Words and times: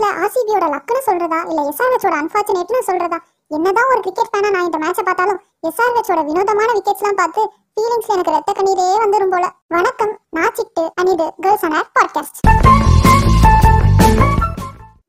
மேட்ச்ல 0.00 0.18
ஆர்சிபியோட 0.24 0.64
லக்குன்னு 0.72 1.00
சொல்றதா? 1.06 1.38
இல்ல 1.50 1.60
எஸ்ஆர்ஹெச்சோட 1.70 2.14
அன்பார்ச்சுனேட்னு 2.20 2.80
சொல்றதா? 2.88 3.18
என்னதான் 3.50 3.88
ஒரு 3.92 4.00
கிரிக்கெட் 4.04 4.30
ஃபேனா 4.32 4.50
நான் 4.54 4.66
இந்த 4.68 4.78
மேட்சை 4.82 5.02
பார்த்தாலும் 5.08 5.38
எஸ்ஆர்ஹெச்சோட 5.68 6.20
வினோதமான 6.28 6.68
விக்கெட்ஸ்லாம் 6.76 7.18
பார்த்து 7.20 7.42
ஃபீலிங்ஸ்ல 7.74 8.14
எனக்கு 8.16 8.34
ரத்த 8.36 8.52
கண்ணீரே 8.58 8.86
வந்துரும் 9.04 9.32
போல. 9.34 9.46
வணக்கம் 9.76 10.12
நான் 10.38 10.54
சிட்டு 10.58 10.84
அண்ட் 10.98 11.10
இது 11.14 11.26
கேர்ள்ஸ் 11.44 11.64
அண்ட் 11.68 11.76
ஆட் 11.80 11.92
பாட்காஸ்ட் 11.98 12.38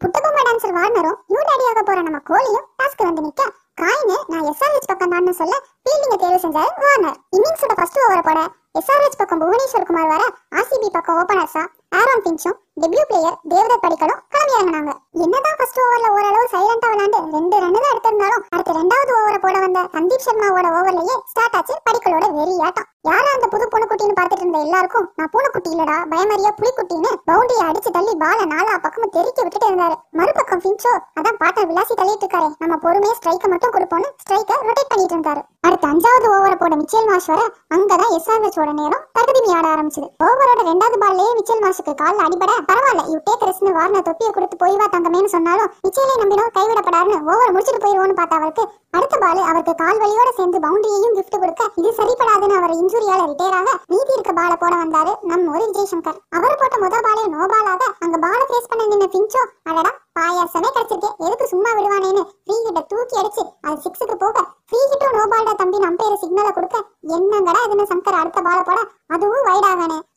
புட்டபொம்மை 0.03 0.43
டான்சர் 0.49 0.75
வார்னரும் 0.79 1.17
நியூ 1.31 1.41
டேடியாக 1.49 1.83
போற 1.89 1.97
நம்ம 2.07 2.21
கோலியும் 2.31 2.67
டாஸ்க் 2.81 3.07
வந்து 3.09 3.25
நிக்க. 3.27 3.41
காயினு 3.81 4.15
நான் 4.31 4.47
எஸ்ஆர்ஹெச் 4.51 4.89
பக்கம் 4.91 5.13
தான் 5.15 5.39
சொல்ல 5.41 5.55
ஃபீல்டிங்க 5.83 6.15
தேர்வு 6.23 6.39
செஞ்சாரு 6.45 6.71
வார்னர். 6.85 7.17
இன்னிங்ஸோட 7.35 7.73
ஃபர்ஸ்ட் 7.79 7.99
ஓவரை 8.05 8.23
போட 8.29 8.39
எஸ்ஆர்ஹெச் 8.79 9.19
பக்கம் 9.21 9.41
புவனேஸ்வர் 9.43 9.87
குமார் 9.89 10.09
வர 10.13 10.23
ஆர்சிபி 10.59 10.89
பக்கம் 10.97 11.19
ஓபனர்ஸா 11.21 11.63
ஆரோன் 11.99 12.23
பிஞ்சும் 12.25 12.57
டெபியூ 12.81 13.03
பிளேயர் 13.11 13.37
தேவதத் 13.53 13.83
படிக்கலும் 13.85 14.19
கிளம்பி 14.49 14.59
இறங்கினாங்க. 14.59 14.91
என்னதான் 15.23 15.57
ஃபர்ஸ்ட் 15.57 15.79
ஓவர்ல 15.83 16.07
ஓரளவு 16.15 16.45
சைலண்டா 16.53 16.87
விளாண்டு 16.91 17.17
ரெண்டு 17.35 17.55
ரன் 17.63 17.75
தான் 17.75 17.91
எடுத்திருந்தாலும் 17.93 18.43
அடுத்த 18.53 18.71
ரெண்டாவது 18.79 19.11
ஓவரை 19.17 19.39
போட 19.43 19.57
வந்த 19.65 19.79
சந்தீப் 19.95 20.25
சர்மாவோட 20.25 20.67
ஓவர்லயே 20.77 21.15
ஸ்டார்ட் 21.31 21.57
ஆச்சு 21.59 21.73
படிக்கலோட 21.87 22.25
வெறி 22.37 22.55
ஆட்டம். 22.67 22.87
யாரா 23.09 23.29
அந்த 23.35 23.47
புது 23.53 23.65
பூனைக்குட்டின்னு 23.73 24.17
பார்த்துட்டு 24.19 24.43
இருந்த 24.45 24.59
எல்லாருக்கும் 24.65 25.07
நான் 25.19 25.31
பூனைக்குட்டி 25.33 25.69
இல்லடா 25.73 25.97
பயமறியா 26.13 26.51
புலிக்குட்டின்னு 26.59 27.11
பவுண்டரியை 27.29 27.65
அடிச்சு 27.67 27.91
தள்ளி 27.97 28.13
பால 28.23 28.39
நாலா 28.53 28.73
பக்கமும் 28.85 29.13
தெறிக்க 29.17 29.39
விட்டுட்டு 29.45 29.69
இருந்தாரு. 29.69 29.95
மறுபக்கம் 30.19 30.63
பிஞ்சோ 30.65 30.93
அதான் 31.19 31.39
பாட்டர் 31.43 31.69
விளாசி 31.71 31.93
தள்ளிட்டு 32.01 32.25
இருக்காரு 32.25 32.49
நம்ம 32.63 32.77
பொறுமையா 32.85 33.15
ஸ்ட்ரைக்கை 33.19 33.49
மட்டும் 33.53 33.75
கொடுப்போம்னு 33.77 34.11
ஸ்ட்ரைக்கை 34.23 34.57
ரொட்டேட் 34.67 34.91
பண்ணிட்டு 34.93 35.15
இருந்தாரு. 35.17 35.43
அடுத்த 35.63 35.85
அஞ்சாவது 35.87 36.27
ஓவரை 36.33 36.55
போட 36.55 36.73
மிச்சல் 36.79 37.07
மாஷ் 37.07 37.27
வர 37.31 37.41
அங்கதான் 37.75 38.13
எஸ்ஆர்ஹெச்சோட 38.15 38.69
நேரம் 38.73 39.01
தகுதிமி 39.17 39.49
ஆட 39.55 39.65
ஆரம்பிச்சது. 39.71 40.07
ஓவரோட 40.25 40.59
ரெண்டாவது 40.69 40.97
பால்லயே 41.01 41.31
மிச்சல் 41.37 41.63
மாஷுக்கு 41.63 41.93
கால்ல 42.01 42.25
அடிபட 42.25 42.51
பரவாயில்ல 42.69 43.03
யூ 43.09 43.17
டேக் 43.27 43.43
ரெஸ்ட்னு 43.47 43.73
வார்னர் 43.77 44.05
தொப்பியை 44.07 44.31
கொடுத்து 44.31 44.57
போய் 44.61 44.77
வா 44.81 44.87
தங்கமேன்னு 44.93 45.31
சொன்னாலும் 45.35 45.71
மிச்சலே 45.85 46.15
நம்பினோம் 46.21 46.53
கைவிடப்படாருன்னு 46.57 47.19
ஓவர் 47.27 47.53
முடிச்சிட்டு 47.55 47.83
போயிருவோம்னு 47.83 48.17
பார்த்த 48.19 48.39
அவருக்கு 48.39 48.63
அடுத்த 48.93 49.15
பால் 49.23 49.41
அவருக்கு 49.45 49.73
கால் 49.81 50.01
வழியோட 50.03 50.29
சேர்ந்து 50.39 50.63
பவுண்டரியையும் 50.65 51.15
கிஃப்ட் 51.17 51.37
கொடுக்க 51.37 51.67
இது 51.79 51.91
சரிப்படாதுன்னு 51.99 52.57
அவர் 52.59 52.75
இன்ஜுரியால 52.79 53.21
ரிட்டையர் 53.31 53.57
ஆக 53.59 53.73
மீதி 53.91 54.11
இருக்க 54.15 54.33
பால 54.39 54.53
போட 54.57 54.73
வந்தாரு 54.77 55.13
நம்ம 55.29 55.51
ஒரு 55.55 55.65
விஜய் 55.67 55.91
சங்கர் 55.93 56.19
அவர் 56.37 56.59
போட்ட 56.61 56.77
முதல் 56.85 57.05
பாலே 57.07 57.25
நோ 57.35 57.43
பாலாக 57.53 57.83
அங்க 58.05 58.17
பால 58.25 58.41
ஃபேஸ் 58.49 58.71
பண்ண 58.71 58.87
நின்ன 58.93 59.09
பிஞ்சோ 59.15 59.41
அடடா 59.69 59.91
பாயாசமே 60.15 60.69
கிடைச்சிருக்கு. 60.75 61.09
எதுக்கு 61.25 61.45
சும்மா 61.51 61.69
விடுவானேன்னு 61.77 62.23
ஃப்ரீ 62.29 62.55
ஹிட்ட 62.65 62.81
தூக்கி 62.91 63.15
அடிச்சு 63.21 63.43
அது 63.65 63.77
சிக்ஸுக்கு 63.85 64.15
போக 64.23 64.43
ஃப்ரீ 64.69 64.79
ஹிட்டும் 64.91 65.15
நோ 65.17 65.23
பால்டா 65.33 65.53
தம்பி 65.61 65.77
அம்பையர் 65.89 66.21
சிக்னலை 66.23 66.51
கொடுக்க. 66.57 66.77
என்னங்கடா 67.15 67.61
இதுன்னு 67.67 67.85
சங்கர் 67.91 68.19
அடுத்த 68.21 68.41
பால 68.47 68.59
போட 68.69 68.79
அதுவும் 69.15 69.45
வைட் 69.49 69.67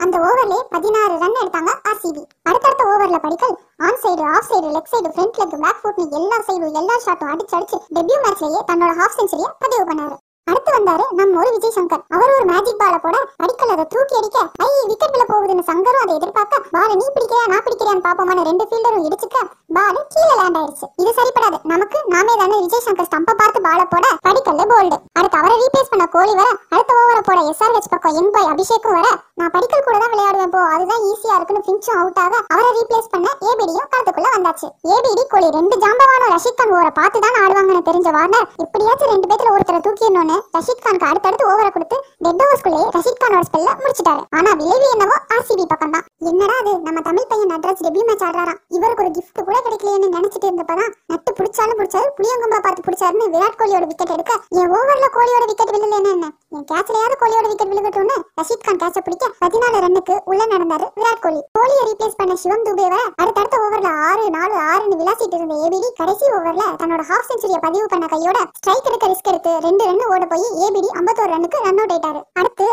அந்த 0.04 0.16
ஓவர்லயே 0.28 0.60
பதினாறு 0.74 1.14
ரன் 1.22 1.38
எடுத்தாங்க 1.42 1.72
ஆர்சிபி 1.90 2.22
அடுத்தடுத்த 2.48 2.82
ஓவர்ல 2.94 3.20
Padikkal 3.26 3.56
on 3.86 4.02
side 4.02 4.24
off 4.34 4.50
side 4.50 4.74
leg 4.74 4.92
side 4.94 5.08
front 5.14 5.40
leg 5.42 5.56
back 5.64 5.80
ஃபுட்னு 5.84 6.18
எல்லா 6.20 6.38
சைடும் 6.48 6.76
எல்லா 6.82 6.98
ஷாட்டும் 7.06 7.32
அடிச்சு 7.34 7.56
அடிச்சு 7.60 7.78
டெபியூ 7.96 8.18
மேட்ச்லயே 8.26 8.60
தன்னோட 8.72 8.92
ஹாஃப் 9.00 9.18
செஞ்சுரியை 9.20 9.50
பதிவு 9.64 9.86
பண்ணாரு. 9.90 10.18
அடுத்து 10.50 10.70
வந்தாரு 10.74 11.04
நம்ம 11.18 11.38
ஒரு 11.40 11.50
விஜய் 11.54 11.74
சங்கர். 11.76 12.00
அவர் 12.14 12.32
ஒரு 12.36 12.44
மேஜிக் 12.48 12.80
பால 12.80 12.94
போட 13.02 13.16
அடிக்கல் 13.42 13.72
அதை 13.74 13.84
தூக்கி 13.92 14.14
அடிக்க 14.20 14.38
ஐ 14.64 14.68
விக்கெட் 14.88 15.14
விழ 15.14 15.24
போகுதுன்னு 15.28 15.64
சங்கரும் 15.68 16.02
அதை 16.04 16.14
எதிர்பார்க்க 16.18 16.72
பால 16.74 16.88
நீ 17.00 17.06
பிடிக்கிறியா 17.16 17.44
நான் 17.52 17.64
பிடிக்கிறியான்னு 17.66 18.04
பாப்போமான 18.06 18.44
ரெண்டு 18.48 18.64
ஃபீல்டரும் 18.68 19.06
இடிச்சுக்க 19.08 19.38
பாலு 19.76 20.00
கீழே 20.14 20.34
லேண்ட் 20.38 20.58
ஆயிடுச்சு. 20.60 20.86
இது 21.02 21.10
சரிப்படாது. 21.18 21.56
நமக்கு 21.72 21.98
நாமே 22.14 22.32
தானே 22.40 22.56
விஜய் 22.64 22.84
சங்கர் 22.86 23.08
ஸ்டம்ப 23.08 23.34
பார்த்து 23.40 23.58
பால 23.66 23.80
போட 23.92 24.06
படிக்கல்ல 24.26 24.64
போல்டு 24.72 24.96
அடுத்து 25.18 25.38
அவரை 25.40 25.54
ரீப்ளேஸ் 25.62 25.90
பண்ண 25.92 26.04
கோலி 26.14 26.32
வர 26.40 26.48
அடுத்த 26.74 26.96
ஓவரை 27.02 27.22
போட 27.28 27.38
எஸ்ஆர்ஹெச் 27.50 27.90
பக்கம் 27.92 28.16
என் 28.20 28.32
பாய் 28.34 28.50
அபிஷேக்கும் 28.52 28.96
வர 28.98 29.08
நான் 29.40 29.52
படிக்கல் 29.54 29.84
கூட 29.86 29.96
தான் 30.02 30.12
விளையாடுவேன் 30.14 30.52
போ. 30.54 30.60
அதுதான் 30.74 31.04
ஈஸியா 31.10 31.36
இருக்குன்னு 31.38 31.66
பிஞ்சும் 31.68 31.98
அவுட் 32.00 32.20
ஆக 32.24 32.34
அவரை 32.54 32.70
ரீப்ளேஸ் 32.78 33.10
பண்ண 33.14 33.28
ஏபிடியும் 33.48 33.88
களத்துக்குள்ள 33.92 34.30
வந்தாச்சு. 34.36 34.68
ஏபிடி 34.94 35.24
கோலி 35.34 35.48
ரெண்டு 35.58 35.76
ஜாம்பவான 35.84 36.28
ரஷித் 36.34 36.58
கான் 36.60 36.74
ஓவரை 36.76 36.92
பார்த்து 37.00 37.24
தான் 37.26 37.38
ஆடுவாங்கன்னு 37.42 37.86
தெரிஞ்ச 37.90 38.10
வார்னர் 38.18 38.46
எப்படியாச்சும் 38.64 39.12
ரெண்டு 39.14 39.28
பேத்துல 39.32 39.54
ஒருத்தரை 39.56 39.80
தூக்கிடணும்னு 39.86 40.38
ரஷித் 40.58 40.84
கானுக்கு 40.86 41.10
அடுத்தடுத்து 41.10 41.48
ஓவரை 41.52 41.70
கொடுத்து 41.76 41.98
டெட் 42.26 42.44
ஓவர்ஸ்குள்ளேயே 42.46 42.88
ரஷித் 42.98 43.22
கானோட 43.24 43.44
ஸ்பெல்ல 43.50 43.72
முடிச்சிட்டாரு. 43.82 44.22
ஆனா 44.38 44.52
விளைவு 44.62 44.88
என்னவோ 44.94 45.18
ஆர்சிபி 45.36 45.66
பக்கம் 45.72 45.96
தான் 45.96 46.06
என்னடா 46.30 46.56
அது 46.60 46.72
நம்ம 46.86 46.98
தமிழ் 47.06 47.28
பையன் 47.30 47.50
நட்ராஜ் 47.52 47.80
டெபியூ 47.84 48.02
மேட்ச் 48.08 48.24
ஆடுறாராம். 48.26 48.58
இவருக்கு 48.76 49.02
ஒரு 49.04 49.10
கிஃப்ட் 49.16 49.40
கூட 49.46 49.56
கிடைக்கலையேன்னு 49.64 50.08
நினைச்சிட்டு 50.16 50.46
இருந்தப்பதான் 50.48 50.92
நட்டு 51.10 51.30
பிடிச்சாலும் 51.38 51.78
பிடிச்சாரு 51.78 52.08
புளியங்கும்பா 52.18 52.58
பார்த்து 52.66 52.84
பிடிச்சாருன்னு 52.86 53.26
விராட் 53.32 53.56
கோலியோட 53.60 53.86
விக்கெட் 53.90 54.12
எடுக்க 54.16 54.32
என் 54.60 54.70
ஓவர்ல 54.78 55.06
கோலியோட 55.16 55.44
விக்கெட் 55.50 55.72
விழுல 55.76 55.96
என்ன? 56.00 56.28
என் 56.56 56.66
கேட்ச்லயாவது 56.72 57.16
கோலியோட 57.22 57.46
விக்கெட் 57.52 57.72
விழுகட்டும்னு 57.72 58.18
ரஷித் 58.40 58.66
கான் 58.66 58.80
கேட்ச 58.82 59.00
பிடிக்க 59.06 59.30
பதினாலு 59.44 59.80
ரன்னுக்கு 59.86 60.16
உள்ள 60.32 60.42
நடந்தாரு 60.52 60.86
விராட் 61.00 61.22
கோலி. 61.24 61.40
கோலியை 61.58 61.82
ரீப்ளேஸ் 61.88 62.18
பண்ண 62.20 62.36
சிவம் 62.44 62.64
துபே 62.68 62.86
அடுத்தடுத்த 63.22 63.56
ஓவர்ல 63.64 63.90
ஆறு 64.10 64.24
நாலு 64.36 64.54
ஆறுன்னு 64.70 65.00
விளாசிட்டு 65.02 65.38
இருந்த 65.40 65.56
ஏபிடி 65.64 65.90
கடைசி 66.00 66.26
ஓவர்ல 66.38 66.64
தன்னோட 66.82 67.02
ஹாஃப் 67.10 67.28
செஞ்சுரிய 67.32 67.60
பதிவு 67.66 67.88
பண்ண 67.94 68.06
கையோட 68.14 68.38
ஸ்ட்ரைக் 68.60 68.88
எடுக்க 68.90 69.12
ரிஸ்க் 69.12 69.32
எடுத்து 69.32 69.54
ரெண்டு 69.66 69.82
ரன் 69.90 70.06
ஓட 70.14 70.24
போய் 70.34 70.46
ஏபிடி 70.66 70.90
ஐம்பத்தோரு 71.00 71.32
ரன்னுக்கு 71.36 71.64
ரன் 71.66 71.82
அவுட் 71.82 71.94
ஆயிட்டாரு. 71.96 72.22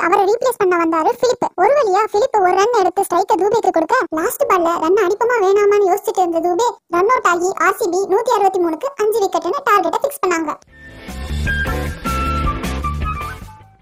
அவரை 0.05 0.23
ரீப்ளேஸ் 0.29 0.59
பண்ண 0.61 0.75
வந்தாரு 0.81 1.11
பிலிப் 1.21 1.45
ஒரு 1.61 1.73
வழியா 1.77 2.01
பிலிப் 2.13 2.37
ஒரு 2.41 2.53
ரன் 2.59 2.77
எடுத்து 2.81 3.05
ஸ்ட்ரைக்க 3.07 3.37
தூபேக்கு 3.41 3.71
கொடுக்க 3.77 3.95
லாஸ்ட் 4.19 4.45
பால்ல 4.49 4.73
ரன் 4.83 4.99
அடிப்போமா 5.05 5.37
வேணாமான்னு 5.45 5.89
யோசிச்சுட்டு 5.91 6.21
இருந்த 6.23 6.41
தூபே 6.47 6.67
ரன் 6.95 7.11
அவுட் 7.13 7.29
ஆகி 7.33 7.49
ஆர்சிபி 7.67 8.01
நூத்தி 8.13 8.33
அறுபத்தி 8.37 8.61
மூணுக்கு 8.65 8.89
அஞ்சு 9.03 9.19
விக்கெட்னு 9.23 9.61
டார்கெட்டை 9.69 10.01
பிக்ஸ் 10.05 10.23
பண்ணாங்க. 10.25 10.51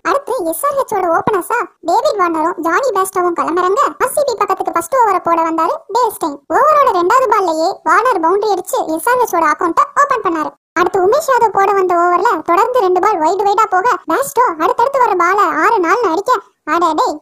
அடுத்து 0.10 0.36
எஸ்ஆர்ஹெச்சோட 0.52 1.08
ஓபனர்ஸா 1.16 1.58
டேவிட் 1.88 2.20
வார்னரும் 2.20 2.60
ஜானி 2.68 2.90
பேஸ்டோவும் 2.98 3.36
கிளம்புறாங்க. 3.40 3.82
ஆர்சிபி 4.04 4.34
பக்கத்துக்கு 4.42 4.76
ஃபர்ஸ்ட் 4.76 4.96
ஓவரை 5.00 5.20
போட 5.26 5.40
வந்தாரு 5.48 5.76
டேல் 5.96 6.38
ஓவரோட 6.58 6.90
ரெண்டாவது 7.00 7.28
பால்லையே 7.34 7.68
வார்னர் 7.90 8.24
பவுண்டரி 8.26 8.54
அடிச்சு 8.56 8.80
எஸ்ஆர்ஹெச்சோட 8.96 9.46
அக்கௌண்ட்டை 9.54 9.86
ஓபன் 10.04 10.26
பண்ணாரு. 10.28 10.52
அடுத்து 10.80 10.98
உமேஷ் 11.06 11.30
யாதவ் 11.30 11.54
போட 11.58 11.70
வந்த 11.78 11.94
ஓவர்ல 12.02 12.32
தொடர்ந்து 12.50 12.80
ரெண்டு 12.86 13.00
பால் 13.04 13.22
வைடு 13.24 13.44
வைடா 13.48 13.66
போக 13.72 13.88
பேஸ்டோ 14.10 14.44
அடுத்தடுத்து 14.64 14.97
பால 15.22 15.40
ஆறு 15.64 15.78
நாள் 15.86 16.08
அடிக்க 16.12 16.32
அடே 16.72 16.88
டேய் 17.00 17.14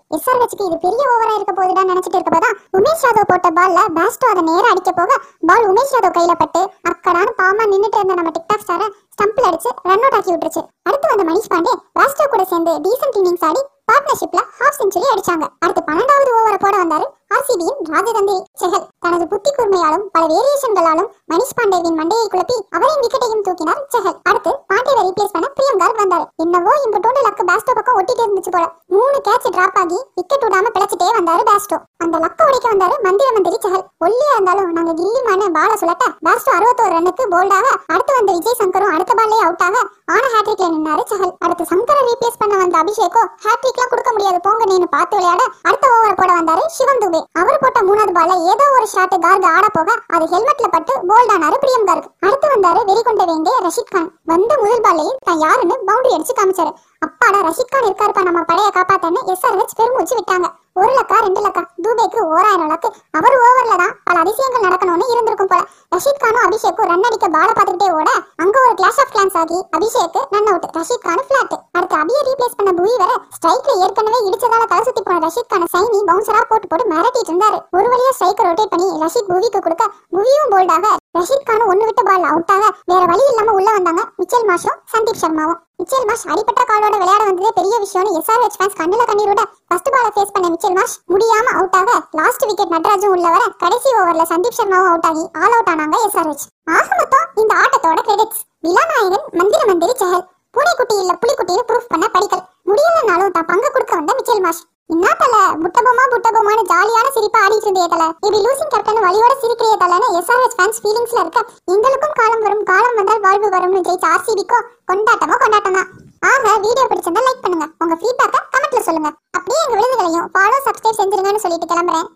வச்சுக்கு 0.41 0.67
இது 0.67 0.77
பெரிய 0.85 1.03
ஓவரா 1.13 1.33
இருக்க 1.35 1.51
போகுதுடா 1.57 1.81
நினைச்சிட்டு 1.89 2.17
இருக்கப்பதான் 2.19 2.55
உமேஷ் 2.77 3.03
யாதவ் 3.05 3.29
போட்ட 3.31 3.49
பால்ல 3.57 3.81
பேஸ்டோ 3.97 4.27
அதை 4.31 4.41
நேரா 4.49 4.69
அடிக்க 4.73 4.91
போக 4.99 5.17
பால் 5.49 5.67
உமேஷ் 5.71 5.93
யாதவ் 5.95 6.15
கையில 6.17 6.35
பட்டு 6.41 6.61
அக்கடான 6.91 7.33
பாமா 7.41 7.65
நின்னுட்டு 7.73 7.99
இருந்த 7.99 8.17
நம்ம 8.19 8.31
டிக்டாக் 8.37 8.63
ஸ்டார 8.65 8.87
ஸ்டம்பில் 9.15 9.47
அடிச்சு 9.49 9.69
ரன் 9.89 10.03
அவுட் 10.05 10.17
ஆக்கி 10.17 10.31
விட்டுருச்சு. 10.31 10.61
அடுத்து 10.87 11.11
வந்த 11.11 11.25
மணிஷ் 11.29 11.51
பாண்டே 11.53 11.73
பேஸ்டோ 11.97 12.25
கூட 12.33 12.43
சேர்ந்து 12.51 12.71
டீசன்ட் 12.85 13.19
இன்னிங்ஸ் 13.19 13.45
ஆடி 13.49 13.61
பார்ட்னர்ஷிப்ல 13.89 14.41
ஹாஃப் 14.59 14.79
செஞ்சுரி 14.81 15.07
அடிச்சாங்க. 15.13 15.45
அடுத்து 15.63 15.81
பன்னெண்டாவது 15.89 16.31
ஓவரை 16.39 16.59
போட 16.63 16.75
வந்தாரு 16.83 17.05
ஆர்சிபியின் 17.55 17.89
ராஜதந்திரி 17.93 18.39
செகல். 18.61 18.85
தனது 19.03 19.25
புத்தி 19.31 19.49
கூர்மையாலும் 19.57 20.03
பல 20.15 20.23
வேரியேஷன்களாலும் 20.31 21.09
மணிஷ் 21.31 21.53
பாண்டேவின் 21.57 21.97
மண்டையை 21.99 22.25
குழப்பி 22.33 22.55
அவரின் 22.75 23.01
விக்கெட்டையும் 23.03 23.43
தூக்கினார் 23.45 23.81
செகல். 23.93 24.17
அடுத்து 24.29 24.51
பாண்டேவை 24.71 25.01
ரீப்ளேஸ் 25.07 25.33
பண்ண 25.35 25.47
பிரியம் 25.57 25.71
வந்தார் 25.73 25.99
வந்தாரு. 26.01 26.25
என்னவோ 26.43 26.73
இம்புட்டோண்டு 26.85 27.21
லக்கு 27.27 27.43
பேஸ்டோ 27.49 27.75
பக்கம் 27.77 27.97
ஒட்டிட்டு 27.99 28.23
இருந்துச்சு 28.25 28.51
போல. 28.55 28.65
மூணு 28.95 29.17
கேட்ச் 29.27 29.47
டிராப் 29.55 29.79
ஆகி 29.83 29.99
விக்கெட் 30.19 30.45
விடாம 30.47 30.71
பிழைச்சிட்டே 30.77 31.07
வந்தாரு 31.19 31.45
பேஸ்டோ 31.51 31.79
அந்த 32.05 32.15
லக்க 32.25 32.49
உடைக்க 32.49 32.67
வந்தாரு 32.73 32.97
மந்திர 33.05 33.29
மந்திரி 33.37 33.59
செகல். 33.65 33.85
ஒல்லியா 34.05 34.33
இருந்தாலும் 34.35 34.75
நாங்க 34.79 34.93
கில்லிமான 34.99 35.49
பால 35.57 35.71
சுழட்ட 35.83 36.07
பேஸ்டோ 36.27 36.51
அறுபத்தோரு 36.57 36.93
ரன்னுக்கு 36.97 37.25
போல்டாக 37.35 37.67
அடுத்து 37.93 38.17
வந்த 38.17 38.31
விஜய் 38.37 38.59
சங்கரும் 38.63 38.93
அடுத்த 38.97 39.13
பால்லே 39.21 39.39
அவுட் 39.45 39.65
ஆக 39.67 39.77
ஆன 40.15 40.23
ஹேட்ரிக்ல 40.35 40.67
நின்னாரு 40.75 41.05
சஹல் 41.13 41.33
அடுத்து 41.45 41.69
சங்கரை 41.71 42.03
ரீப்ளேஸ் 42.09 42.41
பண்ண 42.43 42.53
வந்த 42.63 42.77
அபிஷேக்கோ 42.83 43.23
ஹேட்ரிக்லாம் 43.45 43.91
கொடுக்க 43.93 44.09
முடியாது. 44.15 44.39
போங்க 44.47 44.63
நீனு 44.71 44.89
பார்த்து 44.97 45.15
விளையாட. 45.17 45.41
அடுத்த 45.67 45.93
ஓவர் 45.95 46.19
போட 46.19 46.31
வந்தாரு 46.39 46.63
சிவம் 46.77 47.01
துபே. 47.03 47.21
அவர் 47.45 47.61
போட்ட 47.63 47.79
மூணாவது 47.87 48.13
பால்ல 48.17 48.35
ஏதோ 48.51 48.65
ஒரு 48.75 48.87
ஷாட் 48.93 49.15
கார்க் 49.25 49.47
ஆட 49.55 49.65
போக 49.77 49.89
அது 50.15 50.25
ஹெல்மெட்ல 50.33 50.67
பட்டு 50.75 50.93
போல்ட் 51.09 51.33
ஆனாரு 51.35 51.57
பிரியம் 51.63 51.87
கார்க். 51.89 52.07
அடுத்து 52.25 52.47
வந்தாரு 52.53 52.79
வெறிகொண்ட 52.89 53.23
வேண்டிய 53.31 53.55
ரஷித் 53.65 53.93
கான். 53.95 54.09
வந்த 54.31 54.51
முதல் 54.63 54.85
பால்லையும் 54.85 55.19
தான் 55.27 55.41
யாருன்னு 55.45 55.75
பவுண்டரி 55.89 56.15
அடிச்சு 56.17 56.35
காமிச்சாரு. 56.39 56.71
அப்பாடா 57.07 57.39
ரஷித் 57.47 57.73
கான் 57.73 57.87
இருக்காருப்பா 57.89 58.23
நம்ம 58.29 58.43
படைய 58.51 58.69
காப்பாத்தன்னு 58.77 59.21
எஸ்ஆர்ஹெச் 59.33 59.77
பெருமூச்சு 59.81 60.15
விட்டாங்க. 60.19 60.49
ஒரு 60.75 60.91
லக்கா 60.95 61.17
ரெண்டு 61.25 61.41
லக்கா 61.43 61.61
தூபேக்கு 61.83 62.19
ஓராயிரம் 62.31 62.71
லக்கு. 62.71 62.89
அவர் 63.17 63.35
ஓவர்ல 63.45 63.75
தான் 63.81 63.93
பல 64.07 64.15
அதிசயங்கள் 64.23 64.65
நடக்கணும்னு 64.65 65.05
இருந்திருக்கும் 65.13 65.51
போல. 65.51 65.61
ரஷீத் 65.93 66.19
கானும் 66.23 66.45
அபிஷேக்கும் 66.47 66.89
ரன் 66.91 67.05
அடிக்க 67.09 67.27
பால 67.35 67.49
பார்த்துக்கிட்டே 67.57 67.87
ஓட 67.99 68.09
அங்க 68.43 68.55
ஒரு 68.65 68.73
கிளாஷ் 68.79 68.99
ஆஃப் 69.03 69.13
கிளான்ஸ் 69.13 69.37
ஆகி 69.41 69.59
Abhishek 69.77 70.17
run 70.33 70.49
out 70.51 70.67
Rashid 70.79 71.05
Khan 71.05 71.23
flat 71.29 71.55
அடுத்து 71.77 71.97
அபிய 72.01 72.19
ரீப்ளேஸ் 72.27 72.57
பண்ண 72.59 72.73
புவி 72.79 72.93
வர 73.03 73.13
ஸ்ட்ரைக்ல 73.37 73.77
ஏற்கனவே 73.85 74.19
இடிச்சதால 74.27 74.67
தலை 74.73 74.83
சுத்தி 74.89 75.03
போன 75.07 75.21
ரஷீத் 75.27 75.51
கான 75.53 75.71
சைனி 75.75 76.01
பவுன்சரா 76.11 76.43
போட்டு 76.51 76.69
போட்டு 76.73 76.91
மிரட்டிட்டு 76.91 77.31
இருந்தாரு. 77.31 77.59
ஒரு 77.77 77.87
வழியா 77.93 78.11
ஸ்ட்ரைக்கை 78.19 78.45
ரொட்டேட் 78.49 78.73
பண்ணி 78.75 78.89
ரஷீத் 79.05 79.31
புவிக்கு 79.31 79.61
கொடுக்க 79.67 79.85
புவியும் 80.17 80.51
போல்டாக 80.55 80.85
ரஷீத் 81.15 81.45
கானும் 81.47 81.69
ஒண்ணு 81.71 81.85
விட்டு 81.87 82.03
பால் 82.07 82.25
அவுட் 82.29 82.51
ஆக 82.53 82.63
வேற 82.91 83.01
வழி 83.11 83.23
இல்லாம 83.31 83.53
உள்ள 83.57 83.69
வந்தாங்க. 83.75 84.01
மிச்சல் 84.19 84.47
மாஷும் 84.49 84.77
சந்தீப் 84.93 85.19
சர்மாவும். 85.21 85.59
மிச்சல் 85.79 86.07
மாஷ் 86.09 86.25
அடிப்பட்ட 86.31 86.61
காலோட 86.69 86.95
விளையாட 87.01 87.21
வந்ததே 87.29 87.51
பெரிய 87.59 87.75
விஷயம்னு 87.83 88.15
எஸ்ஆர்ஹெச் 88.19 88.57
ஃபேன்ஸ் 88.59 88.77
கண்ணுல 88.79 89.05
கண்ணீரோட 89.09 89.43
ஃபர்ஸ்ட் 89.69 89.91
பால 89.95 90.07
ஃபேஸ் 90.15 90.33
பண்ண 90.35 90.49
மிச்சல் 90.53 90.75
மாஷ் 90.79 90.95
முடியாம 91.13 91.53
அவுட் 91.59 91.77
ஆக 91.79 91.89
லாஸ்ட் 92.19 92.45
விக்கெட் 92.49 92.73
நட்ராஜும் 92.75 93.13
உள்ள 93.15 93.27
வர 93.35 93.43
கடைசி 93.63 93.89
ஓவர்ல 93.99 94.25
சந்தீப் 94.33 94.57
சர்மாவும் 94.59 94.91
அவுட் 94.91 95.07
ஆகி 95.11 95.23
ஆல் 95.41 95.55
அவுட் 95.57 95.71
ஆனாங்க 95.73 95.97
எஸ்ஆர்ஹெச் 96.07 96.45
ஆக 96.77 96.87
மொத்தம் 97.01 97.27
இந்த 97.43 97.51
ஆட்டத்தோட 97.63 97.99
கிரெடிட்ஸ் 98.09 98.43
விலாநாயகன் 98.67 99.25
மந்திர 99.39 99.63
மந்திரி 99.71 99.95
செஹல். 100.03 100.25
பூனைக்குட்டி 100.53 100.95
இல்ல 101.03 101.13
புலிக்குட்டின்னு 101.21 101.67
ப்ரூஃப் 101.69 101.91
பண்ண 101.93 102.05
படிக்கல். 102.15 102.43
முடியலனாலும் 102.69 103.35
தான் 103.37 103.49
பங்கு 103.51 103.69
கொடுக்க 103.75 103.93
வந்த 103.99 104.13
மிச்சல் 104.19 104.43
மாஷ். 104.45 104.61
என்ன 104.93 105.05
தல 105.19 105.35
முட்டபொம்மா 105.61 106.03
புட்டபொம்மான்னு 106.11 106.63
ஜாலியான 106.71 107.07
சிரிப்பா 107.15 107.39
ஆடிட்டு 107.45 107.67
இருந்தே 107.67 107.85
தல. 107.93 108.03
இப்படி 108.25 108.39
லூசிங் 108.45 108.71
கேப்டன் 108.73 108.99
வழியோட 109.05 109.33
சிரிக்கிறிய 109.41 109.75
தலன்னு 109.83 110.07
எஸ்ஆர்எஸ் 110.19 110.55
ஃபேன்ஸ் 110.57 110.81
ஃபீலிங்ஸ்ல 110.81 111.21
இருக்க. 111.23 111.39
எங்களுக்கும் 111.73 112.15
காலம் 112.19 112.43
வரும் 112.45 112.65
காலம் 112.71 112.97
வந்தால் 112.99 113.23
வாழ்வு 113.25 113.49
வரும்னு 113.55 113.81
ஜெயிச்ச 113.87 114.05
ஆர்சிபிக்கும் 114.13 114.67
கொண்டாட்டமோ 114.91 115.37
கொண்டாட்டம் 115.43 115.77
தான் 115.79 115.89
ஆக 116.31 116.43
வீடியோ 116.65 116.85
பிடிச்சிருந்தா 116.91 117.23
லைக் 117.27 117.43
பண்ணுங்க. 117.45 117.65
உங்க 117.83 117.95
ஃபீட்பேக்கை 118.01 118.39
கமெண்ட்ல 118.53 118.81
சொல்லுங்க. 118.87 119.09
அப்படியே 119.37 119.61
எங்க 119.65 119.75
விருதுகளையும் 119.81 120.29
ஃபாலோ 120.35 120.59
சப்ஸ்கிரைப் 120.67 120.99
செஞ்சிருங்கன்னு 121.01 121.43
சொல்லிட்டு 121.45 121.71
கிளம்புறேன். 121.73 122.07